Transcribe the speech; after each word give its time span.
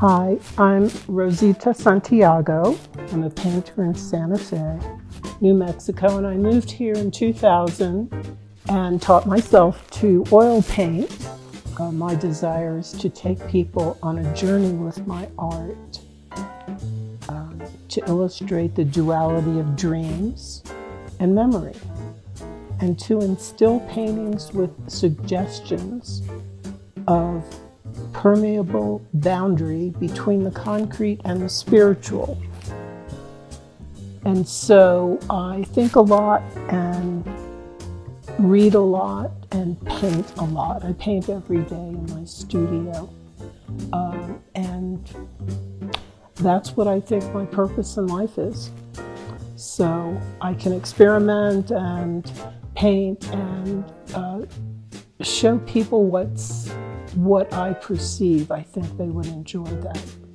Hi, 0.00 0.38
I'm 0.58 0.90
Rosita 1.08 1.72
Santiago. 1.72 2.78
I'm 3.12 3.22
a 3.22 3.30
painter 3.30 3.82
in 3.82 3.94
Santa 3.94 4.36
Fe, 4.36 4.78
New 5.40 5.54
Mexico, 5.54 6.18
and 6.18 6.26
I 6.26 6.34
moved 6.34 6.70
here 6.70 6.92
in 6.92 7.10
2000 7.10 8.36
and 8.68 9.00
taught 9.00 9.26
myself 9.26 9.90
to 9.92 10.22
oil 10.30 10.60
paint. 10.64 11.10
Uh, 11.80 11.90
my 11.92 12.14
desire 12.14 12.76
is 12.76 12.92
to 12.92 13.08
take 13.08 13.48
people 13.48 13.98
on 14.02 14.18
a 14.18 14.34
journey 14.34 14.72
with 14.72 15.06
my 15.06 15.30
art, 15.38 15.98
uh, 17.30 17.48
to 17.88 18.02
illustrate 18.06 18.74
the 18.74 18.84
duality 18.84 19.58
of 19.58 19.76
dreams 19.76 20.62
and 21.20 21.34
memory, 21.34 21.76
and 22.82 22.98
to 22.98 23.22
instill 23.22 23.80
paintings 23.88 24.52
with 24.52 24.90
suggestions 24.90 26.20
of 27.08 27.42
permeable 28.16 29.06
boundary 29.12 29.90
between 30.00 30.42
the 30.42 30.50
concrete 30.50 31.20
and 31.26 31.42
the 31.42 31.48
spiritual. 31.48 32.40
And 34.24 34.48
so 34.48 35.20
I 35.28 35.64
think 35.64 35.96
a 35.96 36.00
lot 36.00 36.42
and 36.70 37.24
read 38.38 38.74
a 38.74 38.80
lot 38.80 39.32
and 39.52 39.78
paint 39.86 40.32
a 40.38 40.44
lot. 40.44 40.82
I 40.82 40.94
paint 40.94 41.28
every 41.28 41.58
day 41.58 41.76
in 41.76 42.06
my 42.14 42.24
studio. 42.24 43.08
Um, 43.92 44.42
and 44.54 45.08
that's 46.36 46.74
what 46.74 46.88
I 46.88 47.00
think 47.00 47.22
my 47.34 47.44
purpose 47.44 47.98
in 47.98 48.06
life 48.06 48.38
is. 48.38 48.70
So 49.56 50.18
I 50.40 50.54
can 50.54 50.72
experiment 50.72 51.70
and 51.70 52.30
paint 52.74 53.30
and 53.32 53.84
uh, 54.14 54.40
show 55.20 55.58
people 55.58 56.06
what's 56.06 56.65
what 57.16 57.52
I 57.52 57.72
perceive. 57.72 58.50
I 58.50 58.62
think 58.62 58.96
they 58.96 59.06
would 59.06 59.26
enjoy 59.26 59.64
that. 59.64 60.25